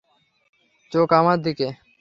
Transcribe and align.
চোখ 0.91 1.09
আমার 1.19 1.37
দিকে! 1.45 1.67